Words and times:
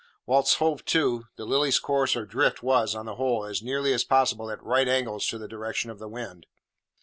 Whilst 0.25 0.55
hove 0.57 0.83
to, 0.85 1.25
the 1.35 1.45
Lily's 1.45 1.77
course 1.79 2.15
or 2.15 2.25
drift 2.25 2.63
was, 2.63 2.95
on 2.95 3.05
the 3.05 3.17
whole, 3.17 3.45
as 3.45 3.61
nearly 3.61 3.93
as 3.93 4.03
possible 4.03 4.49
at 4.49 4.63
right 4.63 4.87
angles 4.87 5.27
to 5.27 5.37
the 5.37 5.47
direction 5.47 5.91
of 5.91 5.99
the 5.99 6.09
wind. 6.09 6.47